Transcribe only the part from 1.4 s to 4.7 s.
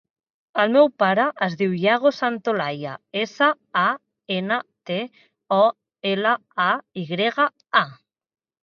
es diu Iago Santolaya: essa, a, ena,